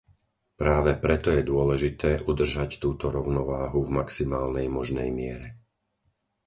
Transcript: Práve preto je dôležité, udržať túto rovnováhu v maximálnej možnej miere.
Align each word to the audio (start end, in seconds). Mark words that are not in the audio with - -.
Práve 0.61 0.91
preto 1.05 1.29
je 1.35 1.45
dôležité, 1.53 2.09
udržať 2.31 2.71
túto 2.83 3.05
rovnováhu 3.17 3.79
v 3.85 3.93
maximálnej 4.01 4.65
možnej 4.77 5.09
miere. 5.19 5.49